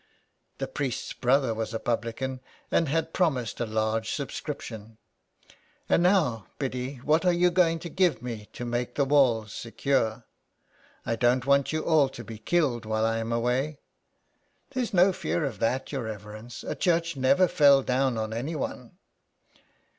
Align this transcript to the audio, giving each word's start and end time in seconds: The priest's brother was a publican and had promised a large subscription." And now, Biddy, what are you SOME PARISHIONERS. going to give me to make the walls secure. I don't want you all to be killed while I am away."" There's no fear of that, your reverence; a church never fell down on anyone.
The 0.57 0.67
priest's 0.67 1.13
brother 1.13 1.53
was 1.53 1.75
a 1.75 1.79
publican 1.79 2.41
and 2.71 2.89
had 2.89 3.13
promised 3.13 3.59
a 3.59 3.67
large 3.67 4.11
subscription." 4.11 4.97
And 5.89 6.01
now, 6.01 6.47
Biddy, 6.57 6.95
what 7.03 7.23
are 7.23 7.31
you 7.31 7.49
SOME 7.49 7.53
PARISHIONERS. 7.53 7.67
going 7.67 7.79
to 7.81 7.89
give 7.89 8.21
me 8.23 8.49
to 8.51 8.65
make 8.65 8.95
the 8.95 9.05
walls 9.05 9.53
secure. 9.53 10.25
I 11.05 11.15
don't 11.15 11.45
want 11.45 11.71
you 11.71 11.85
all 11.85 12.09
to 12.09 12.23
be 12.23 12.39
killed 12.39 12.83
while 12.87 13.05
I 13.05 13.19
am 13.19 13.31
away."" 13.31 13.77
There's 14.71 14.91
no 14.91 15.13
fear 15.13 15.45
of 15.45 15.59
that, 15.59 15.91
your 15.91 16.05
reverence; 16.05 16.63
a 16.63 16.73
church 16.73 17.15
never 17.15 17.47
fell 17.47 17.83
down 17.83 18.17
on 18.17 18.33
anyone. 18.33 18.97